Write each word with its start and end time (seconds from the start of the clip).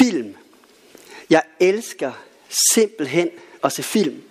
Film. 0.00 0.36
Jeg 1.30 1.42
elsker 1.60 2.12
simpelthen 2.74 3.30
at 3.64 3.72
se 3.72 3.82
film. 3.82 4.22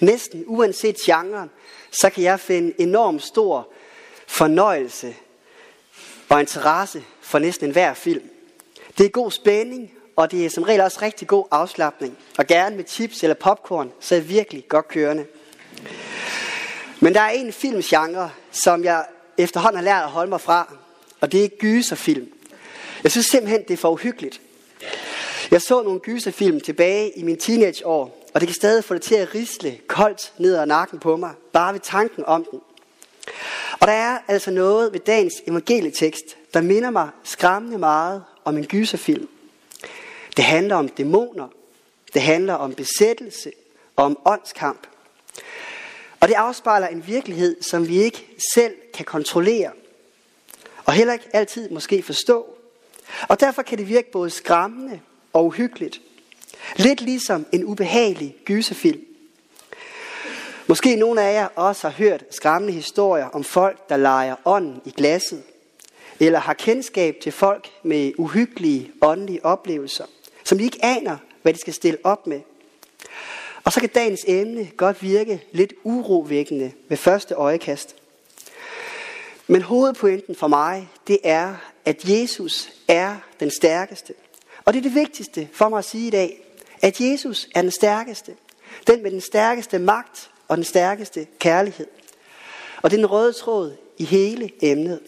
Næsten 0.00 0.44
uanset 0.46 0.96
genren, 0.96 1.50
så 1.90 2.10
kan 2.10 2.22
jeg 2.22 2.40
finde 2.40 2.74
enormt 2.78 3.22
stor 3.22 3.68
fornøjelse 4.26 5.14
og 6.28 6.40
interesse 6.40 7.04
for 7.20 7.38
næsten 7.38 7.66
enhver 7.66 7.94
film. 7.94 8.22
Det 8.98 9.06
er 9.06 9.10
god 9.10 9.30
spænding, 9.30 9.92
og 10.16 10.30
det 10.30 10.46
er 10.46 10.50
som 10.50 10.62
regel 10.62 10.80
også 10.80 10.98
rigtig 11.02 11.28
god 11.28 11.44
afslappning. 11.50 12.18
Og 12.38 12.46
gerne 12.46 12.76
med 12.76 12.84
chips 12.88 13.22
eller 13.22 13.34
popcorn, 13.34 13.92
så 14.00 14.14
er 14.14 14.18
jeg 14.18 14.28
virkelig 14.28 14.68
godt 14.68 14.88
kørende. 14.88 15.26
Men 17.00 17.14
der 17.14 17.20
er 17.20 17.30
en 17.30 17.52
filmgenre, 17.52 18.30
som 18.50 18.84
jeg 18.84 19.06
efterhånden 19.38 19.76
har 19.76 19.84
lært 19.84 20.04
at 20.04 20.10
holde 20.10 20.30
mig 20.30 20.40
fra, 20.40 20.72
og 21.20 21.32
det 21.32 21.44
er 21.44 21.48
gyserfilm. 21.48 22.32
Jeg 23.02 23.10
synes 23.10 23.26
simpelthen, 23.26 23.62
det 23.62 23.70
er 23.70 23.76
for 23.76 23.90
uhyggeligt. 23.90 24.40
Jeg 25.50 25.62
så 25.62 25.82
nogle 25.82 26.00
gyserfilm 26.00 26.60
tilbage 26.60 27.18
i 27.18 27.22
min 27.22 27.36
teenageår, 27.36 28.26
og 28.34 28.40
det 28.40 28.48
kan 28.48 28.54
stadig 28.54 28.84
få 28.84 28.94
det 28.94 29.02
til 29.02 29.14
at 29.14 29.34
risle 29.34 29.78
koldt 29.86 30.32
ned 30.38 30.56
ad 30.56 30.66
nakken 30.66 30.98
på 30.98 31.16
mig, 31.16 31.34
bare 31.52 31.72
ved 31.72 31.80
tanken 31.80 32.24
om 32.26 32.46
den. 32.50 32.60
Og 33.80 33.86
der 33.86 33.92
er 33.92 34.18
altså 34.28 34.50
noget 34.50 34.92
ved 34.92 35.00
dagens 35.00 35.34
evangelietekst, 35.46 36.36
der 36.54 36.60
minder 36.60 36.90
mig 36.90 37.08
skræmmende 37.24 37.78
meget 37.78 38.24
om 38.44 38.56
en 38.56 38.66
gyserfilm. 38.66 39.28
Det 40.36 40.44
handler 40.44 40.76
om 40.76 40.88
dæmoner, 40.88 41.48
det 42.14 42.22
handler 42.22 42.54
om 42.54 42.74
besættelse 42.74 43.52
og 43.96 44.04
om 44.04 44.18
åndskamp. 44.24 44.86
Og 46.20 46.28
det 46.28 46.34
afspejler 46.34 46.86
en 46.86 47.06
virkelighed, 47.06 47.62
som 47.62 47.88
vi 47.88 48.02
ikke 48.02 48.26
selv 48.54 48.74
kan 48.94 49.04
kontrollere, 49.04 49.70
og 50.84 50.92
heller 50.92 51.12
ikke 51.12 51.28
altid 51.32 51.70
måske 51.70 52.02
forstå. 52.02 52.46
Og 53.28 53.40
derfor 53.40 53.62
kan 53.62 53.78
det 53.78 53.88
virke 53.88 54.10
både 54.10 54.30
skræmmende 54.30 55.00
og 55.38 55.46
uhyggeligt. 55.46 56.00
Lidt 56.76 57.00
ligesom 57.00 57.46
en 57.52 57.64
ubehagelig 57.64 58.36
gyserfilm. 58.44 59.00
Måske 60.66 60.96
nogle 60.96 61.22
af 61.22 61.34
jer 61.34 61.46
også 61.46 61.88
har 61.88 61.94
hørt 61.94 62.24
skræmmende 62.30 62.74
historier 62.74 63.26
om 63.26 63.44
folk, 63.44 63.88
der 63.88 63.96
leger 63.96 64.36
ånden 64.44 64.80
i 64.84 64.90
glasset, 64.90 65.42
eller 66.20 66.38
har 66.38 66.54
kendskab 66.54 67.16
til 67.22 67.32
folk 67.32 67.70
med 67.82 68.12
uhyggelige 68.18 68.90
åndelige 69.02 69.44
oplevelser, 69.44 70.04
som 70.44 70.58
de 70.58 70.64
ikke 70.64 70.84
aner, 70.84 71.16
hvad 71.42 71.52
de 71.54 71.58
skal 71.58 71.74
stille 71.74 71.98
op 72.04 72.26
med. 72.26 72.40
Og 73.64 73.72
så 73.72 73.80
kan 73.80 73.88
dagens 73.88 74.20
emne 74.26 74.70
godt 74.76 75.02
virke 75.02 75.42
lidt 75.52 75.72
urovækkende 75.84 76.72
ved 76.88 76.96
første 76.96 77.34
øjekast. 77.34 77.96
Men 79.46 79.62
hovedpointen 79.62 80.34
for 80.34 80.46
mig, 80.46 80.88
det 81.06 81.18
er, 81.24 81.54
at 81.84 82.08
Jesus 82.08 82.68
er 82.88 83.16
den 83.40 83.50
stærkeste. 83.50 84.14
Og 84.68 84.74
det 84.74 84.80
er 84.80 84.82
det 84.82 84.94
vigtigste 84.94 85.48
for 85.52 85.68
mig 85.68 85.78
at 85.78 85.84
sige 85.84 86.06
i 86.06 86.10
dag, 86.10 86.40
at 86.82 87.00
Jesus 87.00 87.48
er 87.54 87.62
den 87.62 87.70
stærkeste. 87.70 88.32
Den 88.86 89.02
med 89.02 89.10
den 89.10 89.20
stærkeste 89.20 89.78
magt 89.78 90.30
og 90.48 90.56
den 90.56 90.64
stærkeste 90.64 91.26
kærlighed. 91.38 91.86
Og 92.82 92.90
det 92.90 92.96
er 92.96 93.00
den 93.00 93.10
røde 93.10 93.32
tråd 93.32 93.76
i 93.98 94.04
hele 94.04 94.50
emnet. 94.62 95.00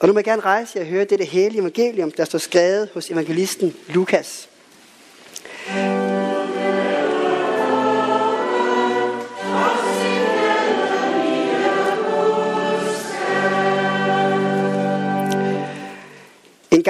Og 0.00 0.06
nu 0.06 0.12
må 0.12 0.18
jeg 0.18 0.24
gerne 0.24 0.42
rejse 0.42 0.72
jer 0.78 0.84
og 0.84 0.90
høre 0.90 1.04
dette 1.04 1.24
hellige 1.24 1.60
evangelium, 1.60 2.10
der 2.10 2.24
står 2.24 2.38
skrevet 2.38 2.88
hos 2.94 3.10
evangelisten 3.10 3.76
Lukas. 3.88 4.48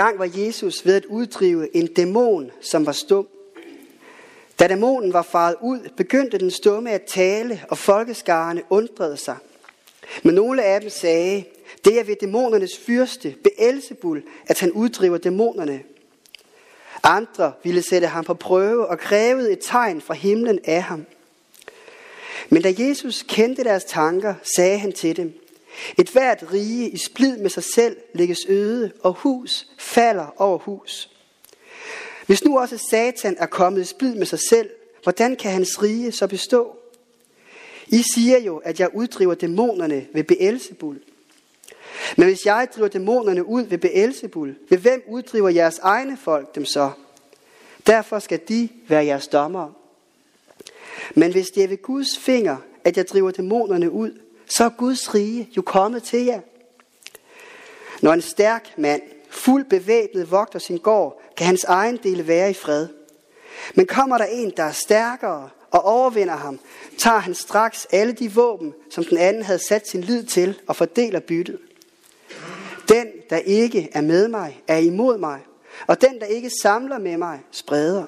Engang 0.01 0.19
var 0.19 0.31
Jesus 0.35 0.87
ved 0.87 0.95
at 0.95 1.05
uddrive 1.05 1.77
en 1.77 1.87
dæmon, 1.87 2.51
som 2.61 2.87
var 2.87 2.93
stum. 2.93 3.27
Da 4.59 4.69
dæmonen 4.69 5.13
var 5.13 5.23
faret 5.23 5.57
ud, 5.63 5.89
begyndte 5.97 6.39
den 6.39 6.51
stumme 6.51 6.91
at 6.91 7.03
tale, 7.03 7.65
og 7.69 7.79
folkeskarerne 7.79 8.63
undrede 8.71 9.17
sig. 9.17 9.37
Men 10.23 10.35
nogle 10.35 10.63
af 10.63 10.81
dem 10.81 10.91
sagde, 10.91 11.45
det 11.85 12.01
er 12.01 12.05
ved 12.05 12.17
dæmonernes 12.21 12.79
fyrste, 12.79 13.35
Beelzebul, 13.45 14.23
at 14.47 14.61
han 14.61 14.73
uddriver 14.73 15.19
dæmonerne. 15.19 15.83
Andre 17.03 17.53
ville 17.63 17.83
sætte 17.83 18.07
ham 18.07 18.25
på 18.25 18.35
prøve 18.35 18.87
og 18.87 18.99
krævede 18.99 19.53
et 19.53 19.59
tegn 19.63 20.01
fra 20.01 20.15
himlen 20.15 20.59
af 20.65 20.83
ham. 20.83 21.07
Men 22.49 22.63
da 22.63 22.75
Jesus 22.79 23.25
kendte 23.29 23.65
deres 23.65 23.85
tanker, 23.85 24.35
sagde 24.57 24.79
han 24.79 24.93
til 24.93 25.17
dem, 25.17 25.41
et 25.99 26.11
hvert 26.11 26.45
rige 26.53 26.91
i 26.91 26.97
splid 26.97 27.37
med 27.37 27.51
sig 27.51 27.65
selv 27.65 27.97
lægges 28.15 28.39
øde, 28.49 28.93
og 29.01 29.13
hus 29.13 29.67
falder 29.79 30.35
over 30.37 30.59
hus. 30.59 31.11
Hvis 32.27 32.45
nu 32.45 32.59
også 32.59 32.79
Satan 32.91 33.37
er 33.39 33.47
kommet 33.47 33.81
i 33.81 33.85
splid 33.85 34.15
med 34.15 34.27
sig 34.27 34.39
selv, 34.49 34.71
hvordan 35.03 35.37
kan 35.37 35.51
hans 35.53 35.83
rige 35.83 36.13
så 36.13 36.27
bestå? 36.27 36.77
I 37.87 38.03
siger 38.15 38.39
jo, 38.39 38.57
at 38.57 38.81
jeg 38.81 38.89
uddriver 38.95 39.35
dæmonerne 39.35 40.07
ved 40.13 40.25
Beelzebul. 40.25 41.01
Men 42.17 42.29
hvis 42.29 42.47
jeg 42.47 42.69
driver 42.77 42.89
dæmonerne 42.89 43.45
ud 43.45 43.63
ved 43.63 43.79
Beelzebul, 43.79 44.57
ved 44.69 44.79
hvem 44.79 45.03
uddriver 45.09 45.49
jeres 45.49 45.79
egne 45.79 46.17
folk 46.17 46.55
dem 46.55 46.65
så? 46.65 46.91
Derfor 47.87 48.19
skal 48.19 48.41
de 48.49 48.69
være 48.89 49.05
jeres 49.05 49.29
dommere. 49.29 49.73
Men 51.15 51.33
hvis 51.33 51.49
det 51.49 51.65
er 51.65 51.69
ved 51.69 51.83
Guds 51.83 52.19
finger, 52.19 52.57
at 52.85 52.97
jeg 52.97 53.09
driver 53.09 53.31
dæmonerne 53.31 53.91
ud, 53.91 54.19
så 54.51 54.65
er 54.65 54.69
Guds 54.69 55.15
rige 55.15 55.49
jo 55.57 55.63
kommet 55.63 56.03
til 56.03 56.25
jer. 56.25 56.41
Når 58.03 58.13
en 58.13 58.21
stærk 58.21 58.79
mand, 58.79 59.03
fuld 59.31 59.65
bevæbnet, 59.65 60.31
vogter 60.31 60.59
sin 60.59 60.79
gård, 60.79 61.23
kan 61.37 61.47
hans 61.47 61.65
egen 61.65 61.97
del 61.97 62.27
være 62.27 62.51
i 62.51 62.55
fred. 62.55 62.89
Men 63.75 63.87
kommer 63.87 64.19
der 64.19 64.25
en, 64.25 64.53
der 64.57 64.63
er 64.63 64.73
stærkere 64.73 65.49
og 65.71 65.85
overvinder 65.85 66.37
ham, 66.37 66.61
tager 66.99 67.19
han 67.19 67.35
straks 67.35 67.87
alle 67.91 68.13
de 68.13 68.35
våben, 68.35 68.75
som 68.91 69.05
den 69.05 69.19
anden 69.19 69.43
havde 69.43 69.67
sat 69.69 69.89
sin 69.89 70.01
lid 70.01 70.25
til, 70.25 70.61
og 70.67 70.77
fordeler 70.77 71.21
byttet. 71.21 71.59
Den, 72.89 73.07
der 73.31 73.37
ikke 73.37 73.89
er 73.93 74.01
med 74.01 74.29
mig, 74.29 74.63
er 74.69 74.77
imod 74.77 75.19
mig, 75.19 75.41
og 75.87 76.01
den, 76.01 76.21
der 76.21 76.27
ikke 76.27 76.51
samler 76.63 76.99
med 76.99 77.17
mig, 77.17 77.41
spreder. 77.51 78.05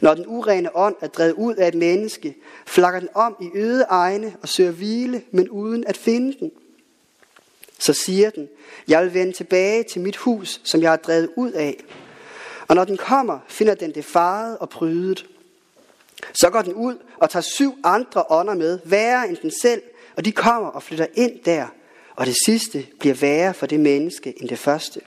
Når 0.00 0.14
den 0.14 0.24
urene 0.26 0.76
ånd 0.76 0.94
er 1.00 1.06
drevet 1.06 1.32
ud 1.32 1.54
af 1.54 1.68
et 1.68 1.74
menneske, 1.74 2.36
flakker 2.66 3.00
den 3.00 3.08
om 3.14 3.36
i 3.40 3.58
øde 3.58 3.86
egne 3.88 4.36
og 4.42 4.48
søger 4.48 4.70
hvile, 4.70 5.22
men 5.30 5.48
uden 5.48 5.84
at 5.86 5.96
finde 5.96 6.38
den. 6.40 6.50
Så 7.78 7.92
siger 7.92 8.30
den, 8.30 8.48
jeg 8.88 9.02
vil 9.02 9.14
vende 9.14 9.32
tilbage 9.32 9.82
til 9.82 10.00
mit 10.00 10.16
hus, 10.16 10.60
som 10.64 10.82
jeg 10.82 10.90
har 10.90 10.96
drevet 10.96 11.30
ud 11.36 11.52
af. 11.52 11.84
Og 12.68 12.74
når 12.74 12.84
den 12.84 12.96
kommer, 12.96 13.38
finder 13.48 13.74
den 13.74 13.94
det 13.94 14.04
faret 14.04 14.58
og 14.58 14.68
prydet. 14.68 15.26
Så 16.32 16.50
går 16.50 16.62
den 16.62 16.74
ud 16.74 16.96
og 17.16 17.30
tager 17.30 17.42
syv 17.42 17.74
andre 17.84 18.24
ånder 18.30 18.54
med, 18.54 18.78
værre 18.84 19.28
end 19.28 19.36
den 19.36 19.50
selv, 19.62 19.82
og 20.16 20.24
de 20.24 20.32
kommer 20.32 20.68
og 20.68 20.82
flytter 20.82 21.06
ind 21.14 21.40
der. 21.44 21.66
Og 22.16 22.26
det 22.26 22.36
sidste 22.46 22.86
bliver 23.00 23.14
værre 23.14 23.54
for 23.54 23.66
det 23.66 23.80
menneske 23.80 24.34
end 24.40 24.48
det 24.48 24.58
første. 24.58 25.00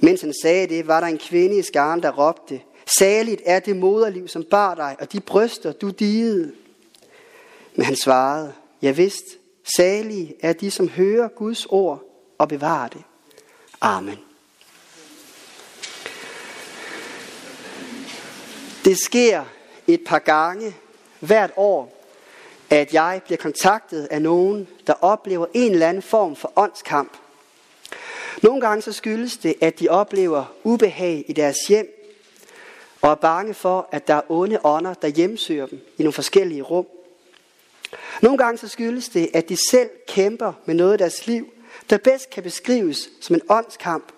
Mens 0.00 0.20
han 0.20 0.34
sagde 0.42 0.66
det, 0.66 0.86
var 0.86 1.00
der 1.00 1.06
en 1.06 1.18
kvinde 1.18 1.58
i 1.58 1.62
skaren, 1.62 2.02
der 2.02 2.10
råbte, 2.10 2.60
Saligt 2.98 3.42
er 3.44 3.60
det 3.60 3.76
moderliv, 3.76 4.28
som 4.28 4.44
bar 4.44 4.74
dig, 4.74 4.96
og 5.00 5.12
de 5.12 5.20
bryster, 5.20 5.72
du 5.72 5.90
digede. 5.90 6.52
Men 7.74 7.84
han 7.84 7.96
svarede, 7.96 8.52
ja 8.82 8.90
vidst, 8.90 9.24
salige 9.76 10.34
er 10.40 10.52
de, 10.52 10.70
som 10.70 10.88
hører 10.88 11.28
Guds 11.28 11.66
ord 11.66 12.02
og 12.38 12.48
bevarer 12.48 12.88
det. 12.88 13.02
Amen. 13.80 14.18
Det 18.84 18.98
sker 18.98 19.44
et 19.86 20.00
par 20.06 20.18
gange 20.18 20.76
hvert 21.20 21.50
år, 21.56 22.06
at 22.70 22.94
jeg 22.94 23.20
bliver 23.24 23.38
kontaktet 23.38 24.08
af 24.10 24.22
nogen, 24.22 24.68
der 24.86 24.92
oplever 24.92 25.46
en 25.54 25.72
eller 25.72 25.88
anden 25.88 26.02
form 26.02 26.36
for 26.36 26.52
åndskamp. 26.56 27.12
Nogle 28.42 28.60
gange 28.60 28.82
så 28.82 28.92
skyldes 28.92 29.36
det, 29.36 29.54
at 29.60 29.80
de 29.80 29.88
oplever 29.88 30.44
ubehag 30.64 31.24
i 31.28 31.32
deres 31.32 31.56
hjem, 31.68 31.99
og 33.02 33.10
er 33.10 33.14
bange 33.14 33.54
for, 33.54 33.88
at 33.92 34.08
der 34.08 34.14
er 34.14 34.30
onde 34.30 34.58
ånder, 34.64 34.94
der 34.94 35.08
hjemsøger 35.08 35.66
dem 35.66 35.80
i 35.98 36.02
nogle 36.02 36.12
forskellige 36.12 36.62
rum. 36.62 36.86
Nogle 38.22 38.38
gange 38.38 38.58
så 38.58 38.68
skyldes 38.68 39.08
det, 39.08 39.30
at 39.34 39.48
de 39.48 39.56
selv 39.70 39.90
kæmper 40.08 40.52
med 40.64 40.74
noget 40.74 40.92
af 40.92 40.98
deres 40.98 41.26
liv, 41.26 41.52
der 41.90 41.98
bedst 41.98 42.30
kan 42.30 42.42
beskrives 42.42 43.08
som 43.20 43.34
en 43.34 43.42
åndskamp, 43.48 44.12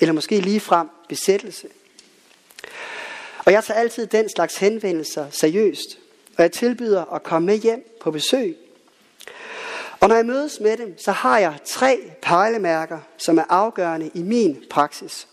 eller 0.00 0.12
måske 0.12 0.40
ligefrem 0.40 0.88
besættelse. 1.08 1.68
Og 3.44 3.52
jeg 3.52 3.64
tager 3.64 3.80
altid 3.80 4.06
den 4.06 4.28
slags 4.28 4.56
henvendelser 4.56 5.30
seriøst, 5.30 5.98
og 6.36 6.42
jeg 6.42 6.52
tilbyder 6.52 7.14
at 7.14 7.22
komme 7.22 7.46
med 7.46 7.56
hjem 7.56 7.98
på 8.00 8.10
besøg. 8.10 8.56
Og 10.00 10.08
når 10.08 10.16
jeg 10.16 10.26
mødes 10.26 10.60
med 10.60 10.76
dem, 10.76 10.98
så 10.98 11.12
har 11.12 11.38
jeg 11.38 11.58
tre 11.64 12.12
pejlemærker, 12.22 12.98
som 13.16 13.38
er 13.38 13.44
afgørende 13.48 14.10
i 14.14 14.22
min 14.22 14.64
praksis. 14.70 15.28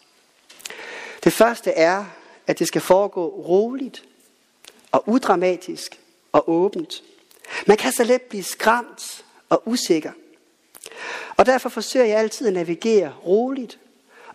Det 1.23 1.33
første 1.33 1.71
er, 1.71 2.05
at 2.47 2.59
det 2.59 2.67
skal 2.67 2.81
foregå 2.81 3.27
roligt 3.27 4.03
og 4.91 5.03
udramatisk 5.09 5.99
og 6.31 6.49
åbent. 6.49 7.03
Man 7.67 7.77
kan 7.77 7.91
så 7.91 8.03
let 8.03 8.21
blive 8.21 8.43
skræmt 8.43 9.25
og 9.49 9.63
usikker. 9.65 10.11
Og 11.37 11.45
derfor 11.45 11.69
forsøger 11.69 12.05
jeg 12.05 12.17
altid 12.17 12.47
at 12.47 12.53
navigere 12.53 13.13
roligt 13.25 13.79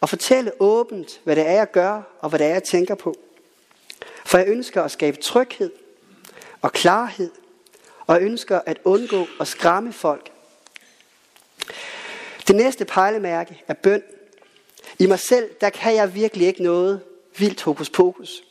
og 0.01 0.09
fortælle 0.09 0.53
åbent, 0.61 1.21
hvad 1.25 1.37
det 1.37 1.47
er, 1.47 1.53
jeg 1.53 1.71
gør, 1.71 2.03
og 2.21 2.29
hvad 2.29 2.39
det 2.39 2.47
er, 2.47 2.53
jeg 2.53 2.65
tænker 2.65 2.95
på. 2.95 3.15
For 4.25 4.39
jeg 4.39 4.49
ønsker 4.49 4.83
at 4.83 4.91
skabe 4.91 5.17
tryghed 5.17 5.73
og 6.63 6.73
klarhed, 6.73 7.31
og 8.07 8.15
jeg 8.15 8.23
ønsker 8.23 8.61
at 8.67 8.79
undgå 8.85 9.27
at 9.41 9.49
skræmme 9.49 9.93
folk. 9.93 10.33
Det 12.49 12.57
næste 12.57 12.85
pejlemærke 12.85 13.63
er 13.69 13.75
bøn. 13.75 14.03
I 14.99 15.07
mig 15.07 15.19
selv, 15.19 15.51
der 15.61 15.71
kan 15.71 15.95
jeg 15.95 16.15
virkelig 16.15 16.47
ikke 16.47 16.63
noget 16.63 17.01
vildt 17.39 17.63
hokus 17.63 17.91
pokus. 17.91 18.43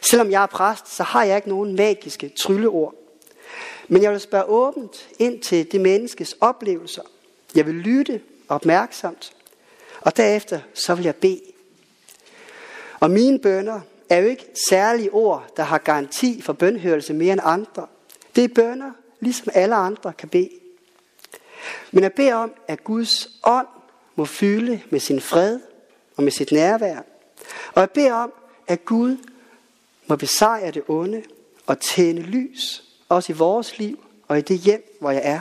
Selvom 0.00 0.30
jeg 0.30 0.42
er 0.42 0.46
præst, 0.46 0.96
så 0.96 1.02
har 1.02 1.24
jeg 1.24 1.36
ikke 1.36 1.48
nogen 1.48 1.76
magiske 1.76 2.28
trylleord. 2.28 2.94
Men 3.88 4.02
jeg 4.02 4.12
vil 4.12 4.20
spørge 4.20 4.44
åbent 4.44 5.08
ind 5.18 5.40
til 5.40 5.72
det 5.72 5.80
menneskes 5.80 6.36
oplevelser. 6.40 7.02
Jeg 7.54 7.66
vil 7.66 7.74
lytte 7.74 8.20
opmærksomt, 8.48 9.32
og 10.00 10.16
derefter 10.16 10.60
så 10.74 10.94
vil 10.94 11.04
jeg 11.04 11.16
bede. 11.16 11.40
Og 13.00 13.10
mine 13.10 13.38
bønder 13.38 13.80
er 14.08 14.18
jo 14.18 14.26
ikke 14.26 14.46
særlige 14.68 15.10
ord, 15.12 15.46
der 15.56 15.62
har 15.62 15.78
garanti 15.78 16.42
for 16.42 16.52
bønhørelse 16.52 17.14
mere 17.14 17.32
end 17.32 17.40
andre. 17.44 17.86
Det 18.36 18.44
er 18.44 18.48
bønder, 18.54 18.90
ligesom 19.20 19.48
alle 19.54 19.74
andre 19.74 20.12
kan 20.12 20.28
bede. 20.28 20.50
Men 21.92 22.02
jeg 22.02 22.12
beder 22.12 22.34
om, 22.34 22.52
at 22.68 22.84
Guds 22.84 23.28
ånd 23.44 23.66
må 24.16 24.24
fylde 24.24 24.80
med 24.90 25.00
sin 25.00 25.20
fred 25.20 25.60
og 26.16 26.22
med 26.22 26.32
sit 26.32 26.52
nærvær. 26.52 27.02
Og 27.74 27.80
jeg 27.80 27.90
beder 27.90 28.14
om, 28.14 28.32
at 28.66 28.84
Gud 28.84 29.16
må 30.06 30.16
besejre 30.16 30.70
det 30.70 30.82
onde 30.88 31.22
og 31.66 31.80
tænde 31.80 32.22
lys, 32.22 32.84
også 33.08 33.32
i 33.32 33.36
vores 33.36 33.78
liv 33.78 34.04
og 34.28 34.38
i 34.38 34.40
det 34.40 34.58
hjem, 34.58 34.96
hvor 35.00 35.10
jeg 35.10 35.22
er. 35.24 35.40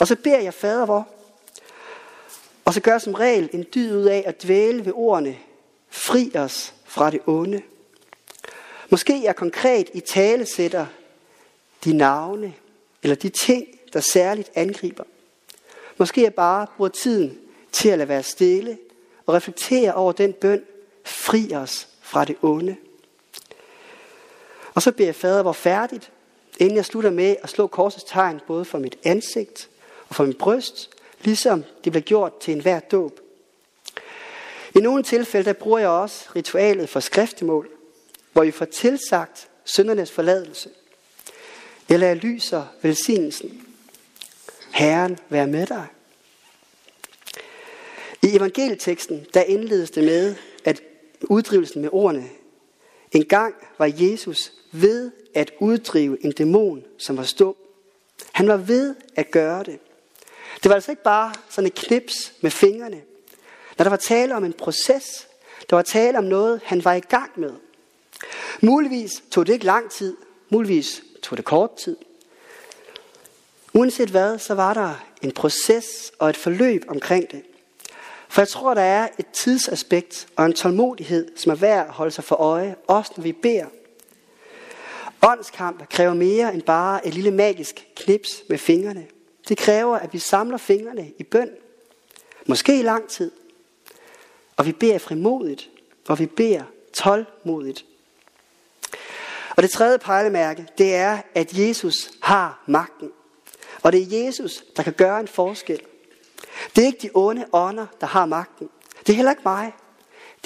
Og 0.00 0.06
så 0.06 0.16
beder 0.16 0.40
jeg 0.40 0.54
fader 0.54 0.86
vor, 0.86 1.08
og 2.64 2.74
så 2.74 2.80
gør 2.80 2.98
som 2.98 3.14
regel 3.14 3.50
en 3.52 3.66
dyd 3.74 3.96
ud 3.96 4.04
af 4.04 4.22
at 4.26 4.42
dvæle 4.42 4.84
ved 4.84 4.92
ordene, 4.94 5.38
fri 5.88 6.32
os 6.34 6.74
fra 6.84 7.10
det 7.10 7.20
onde. 7.26 7.62
Måske 8.90 9.22
jeg 9.22 9.36
konkret 9.36 9.90
i 9.94 10.00
tale 10.00 10.46
sætter 10.46 10.86
de 11.84 11.92
navne 11.92 12.54
eller 13.02 13.14
de 13.14 13.28
ting, 13.28 13.66
der 13.92 14.00
særligt 14.00 14.50
angriber. 14.54 15.04
Måske 15.98 16.22
jeg 16.22 16.34
bare 16.34 16.66
bruger 16.76 16.88
tiden 16.88 17.38
til 17.72 17.88
at 17.88 17.98
lade 17.98 18.08
være 18.08 18.22
stille 18.22 18.78
og 19.28 19.34
reflektere 19.34 19.94
over 19.94 20.12
den 20.12 20.32
bøn, 20.32 20.62
fri 21.04 21.54
os 21.54 21.88
fra 22.00 22.24
det 22.24 22.36
onde. 22.42 22.76
Og 24.74 24.82
så 24.82 24.92
beder 24.92 25.08
jeg 25.08 25.14
fader 25.14 25.42
hvor 25.42 25.52
færdigt, 25.52 26.10
inden 26.58 26.76
jeg 26.76 26.84
slutter 26.84 27.10
med 27.10 27.36
at 27.42 27.48
slå 27.48 27.66
korsets 27.66 28.04
tegn 28.04 28.40
både 28.46 28.64
for 28.64 28.78
mit 28.78 28.98
ansigt 29.04 29.68
og 30.08 30.14
for 30.14 30.24
min 30.24 30.34
bryst, 30.34 30.90
ligesom 31.20 31.64
det 31.84 31.92
bliver 31.92 32.02
gjort 32.02 32.38
til 32.38 32.54
enhver 32.54 32.80
dåb. 32.80 33.20
I 34.74 34.78
nogle 34.78 35.02
tilfælde 35.02 35.44
der 35.44 35.52
bruger 35.52 35.78
jeg 35.78 35.88
også 35.88 36.24
ritualet 36.36 36.88
for 36.88 37.00
skriftemål, 37.00 37.68
hvor 38.32 38.44
vi 38.44 38.50
får 38.50 38.64
tilsagt 38.64 39.48
syndernes 39.64 40.12
forladelse. 40.12 40.70
Eller 41.88 42.06
jeg 42.06 42.16
lyser 42.16 42.64
velsignelsen. 42.82 43.66
Herren 44.72 45.18
være 45.28 45.46
med 45.46 45.66
dig. 45.66 45.86
I 48.22 48.36
evangelieteksten 48.36 49.26
der 49.34 49.42
indledes 49.42 49.90
det 49.90 50.04
med, 50.04 50.34
at 50.64 50.82
uddrivelsen 51.22 51.82
med 51.82 51.90
ordene, 51.92 52.28
en 53.12 53.24
gang 53.24 53.54
var 53.78 53.92
Jesus 53.94 54.52
ved 54.72 55.10
at 55.34 55.52
uddrive 55.60 56.24
en 56.24 56.32
dæmon, 56.32 56.84
som 56.98 57.16
var 57.16 57.22
stum. 57.22 57.54
Han 58.32 58.48
var 58.48 58.56
ved 58.56 58.94
at 59.16 59.30
gøre 59.30 59.62
det. 59.64 59.78
Det 60.62 60.68
var 60.68 60.74
altså 60.74 60.90
ikke 60.90 61.02
bare 61.02 61.34
sådan 61.48 61.66
et 61.66 61.74
knips 61.74 62.32
med 62.40 62.50
fingrene. 62.50 63.02
Når 63.78 63.82
der 63.82 63.90
var 63.90 63.96
tale 63.96 64.34
om 64.34 64.44
en 64.44 64.52
proces, 64.52 65.28
der 65.70 65.76
var 65.76 65.82
tale 65.82 66.18
om 66.18 66.24
noget, 66.24 66.60
han 66.64 66.84
var 66.84 66.94
i 66.94 67.00
gang 67.00 67.30
med. 67.36 67.52
Muligvis 68.60 69.22
tog 69.30 69.46
det 69.46 69.52
ikke 69.52 69.64
lang 69.64 69.90
tid, 69.90 70.16
muligvis 70.48 71.02
tog 71.22 71.36
det 71.36 71.44
kort 71.44 71.76
tid. 71.76 71.96
Uanset 73.72 74.10
hvad, 74.10 74.38
så 74.38 74.54
var 74.54 74.74
der 74.74 75.06
en 75.22 75.32
proces 75.32 76.12
og 76.18 76.30
et 76.30 76.36
forløb 76.36 76.84
omkring 76.88 77.30
det. 77.30 77.42
For 78.28 78.40
jeg 78.40 78.48
tror, 78.48 78.74
der 78.74 78.82
er 78.82 79.08
et 79.18 79.26
tidsaspekt 79.26 80.28
og 80.36 80.46
en 80.46 80.52
tålmodighed, 80.52 81.36
som 81.36 81.52
er 81.52 81.56
værd 81.56 81.86
at 81.86 81.92
holde 81.92 82.10
sig 82.10 82.24
for 82.24 82.36
øje, 82.36 82.76
også 82.86 83.12
når 83.16 83.22
vi 83.22 83.32
beder. 83.32 83.66
Åndskamp 85.22 85.88
kræver 85.88 86.14
mere 86.14 86.54
end 86.54 86.62
bare 86.62 87.06
et 87.06 87.14
lille 87.14 87.30
magisk 87.30 87.88
knips 87.96 88.42
med 88.48 88.58
fingrene. 88.58 89.06
Det 89.48 89.58
kræver, 89.58 89.96
at 89.96 90.12
vi 90.12 90.18
samler 90.18 90.56
fingrene 90.56 91.12
i 91.18 91.22
bøn. 91.22 91.50
Måske 92.46 92.78
i 92.78 92.82
lang 92.82 93.08
tid. 93.08 93.30
Og 94.56 94.66
vi 94.66 94.72
beder 94.72 94.98
frimodigt, 94.98 95.70
og 96.08 96.18
vi 96.18 96.26
beder 96.26 96.62
tålmodigt. 96.92 97.84
Og 99.56 99.62
det 99.62 99.70
tredje 99.70 99.98
pejlemærke, 99.98 100.66
det 100.78 100.94
er, 100.94 101.18
at 101.34 101.58
Jesus 101.58 102.10
har 102.22 102.62
magten. 102.66 103.10
Og 103.82 103.92
det 103.92 104.02
er 104.02 104.24
Jesus, 104.24 104.64
der 104.76 104.82
kan 104.82 104.92
gøre 104.92 105.20
en 105.20 105.28
forskel. 105.28 105.80
Det 106.76 106.82
er 106.82 106.86
ikke 106.86 106.98
de 107.02 107.10
onde 107.14 107.46
ånder, 107.52 107.86
der 108.00 108.06
har 108.06 108.26
magten. 108.26 108.68
Det 109.06 109.12
er 109.12 109.16
heller 109.16 109.32
ikke 109.32 109.42
mig. 109.44 109.72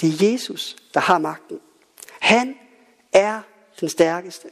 Det 0.01 0.09
er 0.09 0.31
Jesus, 0.31 0.75
der 0.93 0.99
har 0.99 1.17
magten. 1.17 1.59
Han 2.19 2.55
er 3.13 3.41
den 3.79 3.89
stærkeste. 3.89 4.47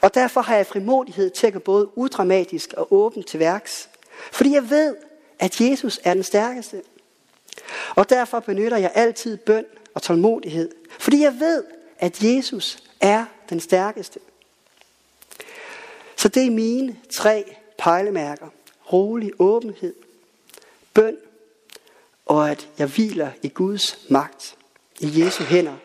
Og 0.00 0.14
derfor 0.14 0.40
har 0.40 0.56
jeg 0.56 0.66
frimodighed 0.66 1.30
til 1.30 1.46
at 1.46 1.52
gå 1.52 1.58
både 1.58 1.98
udramatisk 1.98 2.72
og 2.76 2.92
åben 2.92 3.22
til 3.22 3.40
værks. 3.40 3.88
Fordi 4.32 4.54
jeg 4.54 4.70
ved, 4.70 4.96
at 5.38 5.60
Jesus 5.60 6.00
er 6.04 6.14
den 6.14 6.22
stærkeste. 6.22 6.82
Og 7.96 8.10
derfor 8.10 8.40
benytter 8.40 8.76
jeg 8.76 8.92
altid 8.94 9.36
bøn 9.36 9.64
og 9.94 10.02
tålmodighed. 10.02 10.70
Fordi 10.98 11.22
jeg 11.22 11.40
ved, 11.40 11.64
at 11.98 12.22
Jesus 12.22 12.78
er 13.00 13.24
den 13.48 13.60
stærkeste. 13.60 14.20
Så 16.16 16.28
det 16.28 16.46
er 16.46 16.50
mine 16.50 16.96
tre 17.12 17.56
pejlemærker. 17.78 18.48
Rolig 18.92 19.32
åbenhed, 19.38 19.94
bøn 20.96 21.16
og 22.26 22.50
at 22.50 22.68
jeg 22.78 22.86
hviler 22.86 23.30
i 23.42 23.48
Guds 23.48 23.98
magt, 24.08 24.56
i 25.00 25.24
Jesu 25.24 25.44
hænder. 25.44 25.76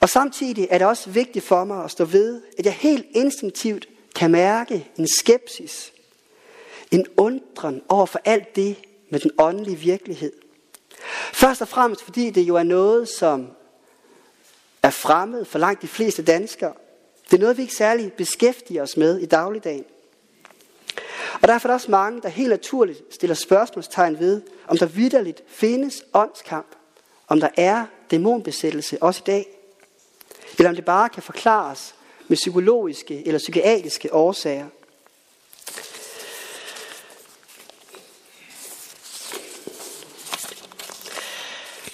Og 0.00 0.08
samtidig 0.08 0.68
er 0.70 0.78
det 0.78 0.86
også 0.86 1.10
vigtigt 1.10 1.44
for 1.44 1.64
mig 1.64 1.84
at 1.84 1.90
stå 1.90 2.04
ved, 2.04 2.42
at 2.58 2.64
jeg 2.64 2.74
helt 2.74 3.06
instinktivt 3.10 3.88
kan 4.14 4.30
mærke 4.30 4.90
en 4.96 5.08
skepsis, 5.08 5.92
en 6.90 7.06
undren 7.16 7.82
over 7.88 8.06
for 8.06 8.20
alt 8.24 8.56
det 8.56 8.76
med 9.10 9.20
den 9.20 9.30
åndelige 9.38 9.76
virkelighed. 9.76 10.32
Først 11.32 11.62
og 11.62 11.68
fremmest 11.68 12.02
fordi 12.02 12.30
det 12.30 12.42
jo 12.42 12.56
er 12.56 12.62
noget, 12.62 13.08
som 13.08 13.48
er 14.82 14.90
fremmed 14.90 15.44
for 15.44 15.58
langt 15.58 15.82
de 15.82 15.88
fleste 15.88 16.22
danskere. 16.22 16.72
Det 17.30 17.36
er 17.36 17.40
noget, 17.40 17.56
vi 17.56 17.62
ikke 17.62 17.74
særlig 17.74 18.12
beskæftiger 18.12 18.82
os 18.82 18.96
med 18.96 19.18
i 19.18 19.26
dagligdagen. 19.26 19.84
Og 21.42 21.48
derfor 21.48 21.68
er 21.68 21.70
der 21.70 21.74
også 21.74 21.90
mange, 21.90 22.22
der 22.22 22.28
helt 22.28 22.48
naturligt 22.48 23.14
stiller 23.14 23.34
spørgsmålstegn 23.34 24.18
ved, 24.18 24.42
om 24.68 24.78
der 24.78 24.86
vidderligt 24.86 25.42
findes 25.48 26.04
åndskamp, 26.14 26.76
om 27.28 27.40
der 27.40 27.48
er 27.56 27.86
dæmonbesættelse 28.10 29.02
også 29.02 29.20
i 29.24 29.26
dag, 29.26 29.46
eller 30.58 30.68
om 30.68 30.76
det 30.76 30.84
bare 30.84 31.08
kan 31.08 31.22
forklares 31.22 31.94
med 32.28 32.36
psykologiske 32.36 33.26
eller 33.26 33.38
psykiatriske 33.38 34.14
årsager. 34.14 34.66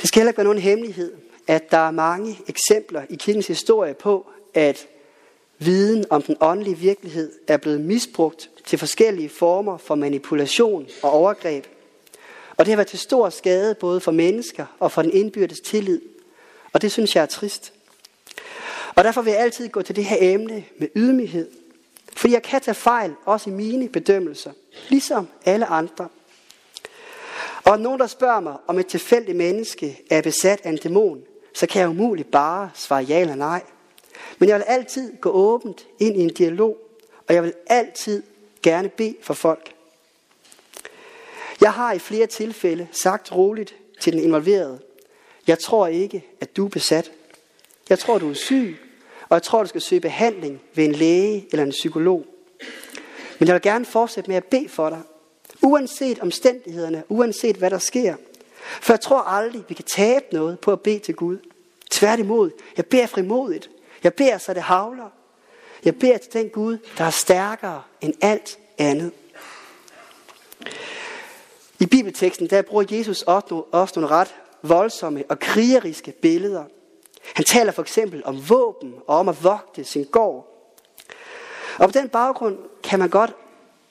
Det 0.01 0.09
skal 0.09 0.21
heller 0.21 0.31
ikke 0.31 0.39
være 0.39 0.45
nogen 0.45 0.59
hemmelighed, 0.59 1.13
at 1.47 1.71
der 1.71 1.79
er 1.79 1.91
mange 1.91 2.39
eksempler 2.47 3.03
i 3.09 3.15
kirkens 3.15 3.47
historie 3.47 3.95
på, 3.95 4.31
at 4.55 4.87
viden 5.61 6.05
om 6.11 6.23
den 6.23 6.37
åndelige 6.41 6.79
virkelighed 6.79 7.33
er 7.49 7.57
blevet 7.57 7.81
misbrugt 7.81 8.51
til 8.67 8.79
forskellige 8.79 9.29
former 9.29 9.79
for 9.79 9.95
manipulation 9.95 10.87
og 11.03 11.11
overgreb. 11.11 11.67
Og 12.57 12.67
det 12.67 12.73
har 12.73 12.77
været 12.77 12.89
til 12.89 12.99
stor 12.99 13.31
skade 13.31 13.75
både 13.75 14.01
for 14.01 14.13
mennesker 14.13 14.67
og 14.79 14.93
for 14.93 15.03
den 15.03 15.11
indbyrdes 15.11 15.61
tillid. 15.61 16.01
Og 16.73 16.83
det 16.83 16.93
synes 16.93 17.17
jeg 17.17 17.23
er 17.23 17.27
trist. 17.27 17.73
Og 18.95 19.05
derfor 19.05 19.23
vil 19.23 19.31
jeg 19.31 19.41
altid 19.41 19.69
gå 19.69 19.83
til 19.83 19.97
det 19.97 20.05
her 20.05 20.17
emne 20.21 20.65
med 20.79 20.89
ydmyghed. 20.97 21.51
For 22.17 22.29
jeg 22.29 22.43
kan 22.43 22.61
tage 22.61 22.75
fejl, 22.75 23.15
også 23.25 23.51
i 23.51 23.53
mine 23.53 23.89
bedømmelser, 23.89 24.53
ligesom 24.89 25.29
alle 25.45 25.67
andre. 25.67 26.09
Og 27.65 27.81
nogen, 27.81 28.01
der 28.01 28.07
spørger 28.07 28.41
mig, 28.41 28.57
om 28.67 28.79
et 28.79 28.87
tilfældigt 28.87 29.37
menneske 29.37 30.03
er 30.11 30.23
besat 30.23 30.61
af 30.65 30.71
en 30.71 30.77
dæmon, 30.77 31.23
så 31.55 31.67
kan 31.67 31.81
jeg 31.81 31.89
umuligt 31.89 32.31
bare 32.31 32.71
svare 32.75 33.03
ja 33.03 33.21
eller 33.21 33.35
nej. 33.35 33.63
Men 34.39 34.49
jeg 34.49 34.57
vil 34.57 34.65
altid 34.65 35.13
gå 35.21 35.31
åbent 35.31 35.87
ind 35.99 36.17
i 36.17 36.21
en 36.21 36.35
dialog, 36.35 36.77
og 37.29 37.35
jeg 37.35 37.43
vil 37.43 37.53
altid 37.67 38.23
gerne 38.63 38.89
bede 38.89 39.17
for 39.23 39.35
folk. 39.35 39.75
Jeg 41.61 41.73
har 41.73 41.93
i 41.93 41.99
flere 41.99 42.27
tilfælde 42.27 42.89
sagt 42.93 43.33
roligt 43.33 43.75
til 44.01 44.13
den 44.13 44.23
involverede, 44.23 44.81
jeg 45.47 45.59
tror 45.59 45.87
ikke, 45.87 46.27
at 46.41 46.57
du 46.57 46.65
er 46.65 46.69
besat. 46.69 47.13
Jeg 47.89 47.99
tror, 47.99 48.19
du 48.19 48.31
er 48.31 48.35
syg, 48.35 48.77
og 49.29 49.35
jeg 49.35 49.43
tror, 49.43 49.63
du 49.63 49.69
skal 49.69 49.81
søge 49.81 50.01
behandling 50.01 50.61
ved 50.75 50.85
en 50.85 50.93
læge 50.93 51.47
eller 51.51 51.65
en 51.65 51.71
psykolog. 51.71 52.27
Men 53.39 53.47
jeg 53.47 53.55
vil 53.55 53.63
gerne 53.63 53.85
fortsætte 53.85 54.31
med 54.31 54.37
at 54.37 54.45
bede 54.45 54.69
for 54.69 54.89
dig. 54.89 55.01
Uanset 55.63 56.19
omstændighederne, 56.19 57.03
uanset 57.09 57.57
hvad 57.57 57.71
der 57.71 57.79
sker, 57.79 58.17
For 58.81 58.93
jeg 58.93 59.01
tror 59.01 59.19
aldrig, 59.19 59.63
vi 59.69 59.75
kan 59.75 59.85
tabe 59.85 60.25
noget 60.33 60.61
på 60.61 60.73
at 60.73 60.81
bede 60.81 60.99
til 60.99 61.15
Gud. 61.15 61.39
Tværtimod, 61.91 62.51
jeg 62.77 62.87
beder 62.87 63.07
frimodigt. 63.07 63.71
Jeg 64.05 64.15
beder, 64.15 64.39
så 64.39 64.55
det 64.55 64.63
havler. 64.63 65.09
Jeg 65.85 65.99
beder 65.99 66.19
til 66.19 66.33
den 66.33 66.49
Gud, 66.49 66.79
der 66.99 67.05
er 67.05 67.11
stærkere 67.11 67.83
end 68.01 68.15
alt 68.21 68.59
andet. 68.79 69.13
I 71.79 71.87
bibelteksten 71.87 72.51
der 72.51 72.63
bruger 72.63 72.85
Jesus 72.91 73.23
også 73.23 73.93
nogle 73.97 74.15
ret 74.15 74.35
voldsomme 74.63 75.25
og 75.29 75.39
krigeriske 75.39 76.13
billeder. 76.13 76.65
Han 77.35 77.45
taler 77.45 77.73
for 77.73 77.83
eksempel 77.83 78.23
om 78.25 78.49
våben 78.49 78.95
og 79.07 79.17
om 79.17 79.29
at 79.29 79.45
vogte 79.45 79.85
sin 79.85 80.05
gård. 80.05 80.47
Og 81.79 81.89
på 81.89 81.99
den 81.99 82.09
baggrund 82.09 82.59
kan 82.83 82.99
man 82.99 83.09
godt 83.09 83.35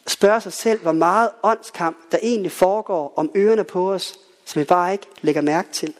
spørge 0.08 0.42
sig 0.42 0.54
selv, 0.54 0.82
hvor 0.82 0.92
meget 0.92 1.30
åndskamp 1.44 1.98
der 2.12 2.18
egentlig 2.22 2.52
foregår 2.52 3.14
om 3.16 3.32
ørerne 3.36 3.64
på 3.64 3.94
os, 3.94 4.20
som 4.46 4.60
vi 4.60 4.66
bare 4.66 4.92
ikke 4.92 5.08
lægger 5.22 5.42
mærke 5.42 5.72
til. 5.72 5.94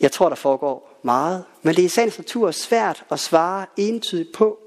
Jeg 0.00 0.12
tror, 0.12 0.28
der 0.28 0.36
foregår 0.36 0.91
meget, 1.04 1.44
men 1.62 1.74
det 1.74 1.82
er 1.82 1.86
i 1.86 1.88
sagens 1.88 2.18
natur 2.18 2.50
svært 2.50 3.04
at 3.10 3.20
svare 3.20 3.66
entydigt 3.76 4.32
på. 4.32 4.58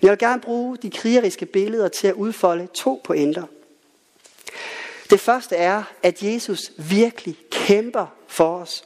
Men 0.00 0.02
jeg 0.02 0.10
vil 0.10 0.18
gerne 0.18 0.40
bruge 0.40 0.76
de 0.76 0.90
krigeriske 0.90 1.46
billeder 1.46 1.88
til 1.88 2.06
at 2.06 2.14
udfolde 2.14 2.68
to 2.74 3.00
pointer. 3.04 3.42
Det 5.10 5.20
første 5.20 5.56
er, 5.56 5.82
at 6.02 6.22
Jesus 6.22 6.72
virkelig 6.78 7.36
kæmper 7.50 8.06
for 8.26 8.58
os. 8.58 8.84